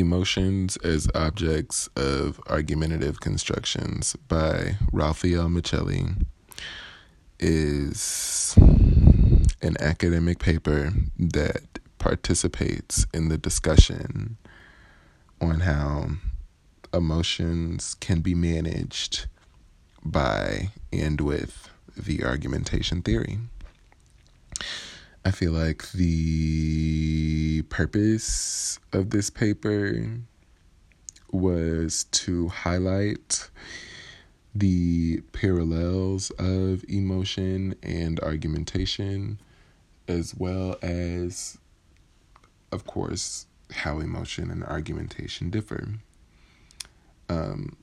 [0.00, 6.24] Emotions as Objects of Argumentative Constructions by Raphael Micheli
[7.38, 8.54] is
[9.60, 14.38] an academic paper that participates in the discussion
[15.38, 16.12] on how
[16.94, 19.26] emotions can be managed
[20.02, 23.38] by and with the argumentation theory.
[25.24, 30.18] I feel like the purpose of this paper
[31.30, 33.50] was to highlight
[34.54, 39.38] the parallels of emotion and argumentation,
[40.08, 41.58] as well as,
[42.72, 45.86] of course, how emotion and argumentation differ.
[47.28, 47.76] Um,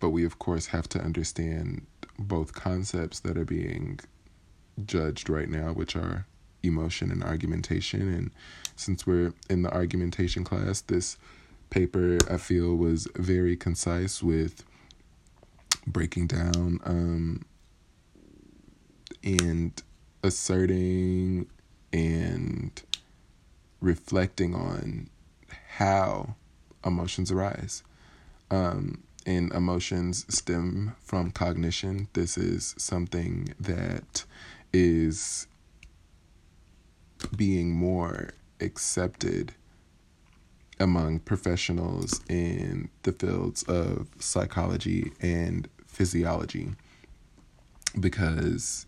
[0.00, 1.86] but we, of course, have to understand
[2.18, 4.00] both concepts that are being
[4.84, 6.26] judged right now, which are
[6.62, 8.12] emotion and argumentation.
[8.12, 8.30] And
[8.76, 11.16] since we're in the argumentation class, this
[11.70, 14.64] paper I feel was very concise with
[15.86, 17.44] breaking down um,
[19.22, 19.80] and
[20.22, 21.48] asserting
[21.92, 22.82] and
[23.80, 25.08] reflecting on
[25.76, 26.34] how
[26.84, 27.82] emotions arise.
[28.50, 32.08] Um, and emotions stem from cognition.
[32.14, 34.24] This is something that
[34.72, 35.46] is
[37.36, 38.30] being more
[38.60, 39.54] accepted
[40.80, 46.70] among professionals in the fields of psychology and physiology
[47.98, 48.86] because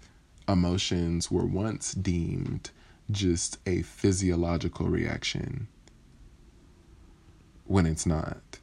[0.48, 2.70] emotions were once deemed
[3.10, 5.66] just a physiological reaction
[7.64, 8.58] when it's not.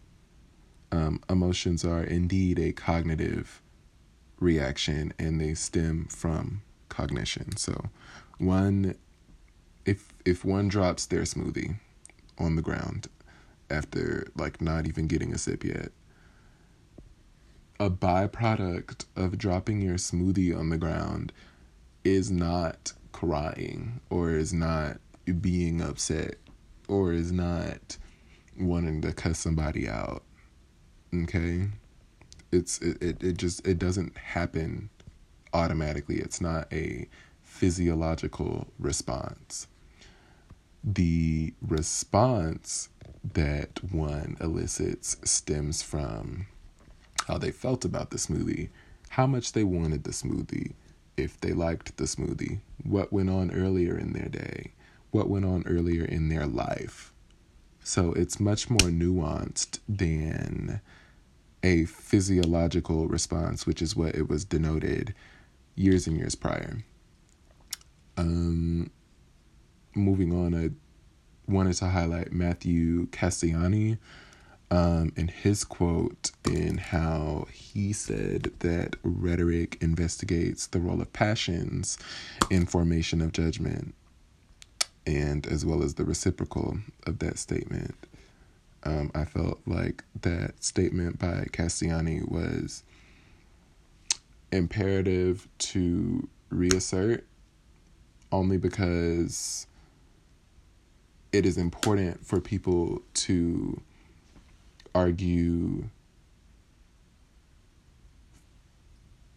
[0.92, 3.62] Um, emotions are indeed a cognitive
[4.40, 7.58] reaction and they stem from cognition.
[7.58, 7.86] So,
[8.38, 8.96] one
[9.86, 11.80] if if one drops their smoothie
[12.38, 13.08] on the ground
[13.70, 15.92] after like not even getting a sip yet,
[17.80, 21.32] a byproduct of dropping your smoothie on the ground
[22.04, 24.98] is not crying or is not
[25.42, 26.36] being upset
[26.88, 27.98] or is not
[28.60, 30.24] wanting to cuss somebody out.
[31.14, 31.68] Okay?
[32.52, 34.90] It's it, it, it just it doesn't happen
[35.54, 36.18] automatically.
[36.18, 37.08] It's not a
[37.44, 39.68] physiological response.
[40.84, 42.90] The response
[43.34, 46.48] that one elicits stems from
[47.28, 48.70] how they felt about the smoothie,
[49.10, 50.74] how much they wanted the smoothie,
[51.18, 54.72] if they liked the smoothie, what went on earlier in their day,
[55.12, 57.12] what went on earlier in their life.
[57.84, 60.82] So it's much more nuanced than
[61.68, 65.14] a physiological response, which is what it was denoted
[65.76, 66.78] years and years prior.
[68.16, 68.90] Um,
[69.94, 70.70] moving on, I
[71.52, 73.98] wanted to highlight Matthew Casciani
[74.72, 81.98] um, and his quote in how he said that rhetoric investigates the role of passions
[82.50, 83.94] in formation of judgment
[85.06, 87.96] and as well as the reciprocal of that statement.
[88.88, 92.84] Um, I felt like that statement by Casciani was
[94.50, 97.26] imperative to reassert
[98.32, 99.68] only because
[101.34, 103.82] it is important for people to
[104.96, 105.90] argue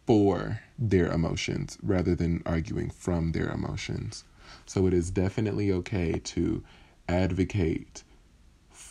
[0.06, 4.22] for their emotions rather than arguing from their emotions.
[4.64, 6.62] So it is definitely okay to
[7.08, 8.04] advocate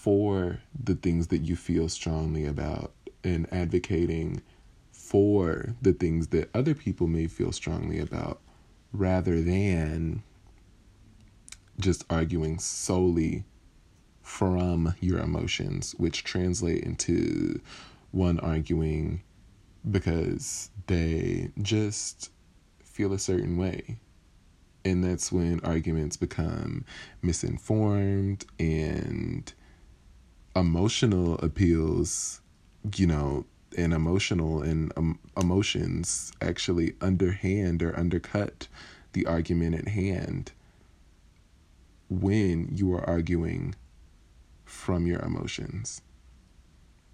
[0.02, 4.42] for the things that you feel strongly about and advocating
[4.94, 8.40] for the things that other people may feel strongly about
[8.94, 10.24] rather than
[11.78, 13.44] just arguing solely
[14.22, 17.60] from your emotions, which translate into
[18.12, 19.22] one arguing
[19.92, 22.32] because they just
[22.82, 23.98] feel a certain way.
[24.86, 26.86] And that's when arguments become
[27.22, 29.54] misinformed and
[30.60, 32.42] emotional appeals,
[32.96, 33.46] you know,
[33.78, 38.68] and emotional and um, emotions actually underhand or undercut
[39.14, 40.52] the argument at hand
[42.10, 43.76] when you are arguing
[44.66, 46.02] from your emotions.